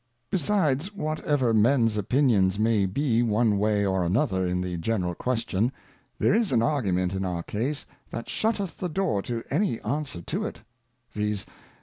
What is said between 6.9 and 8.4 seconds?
in our Case that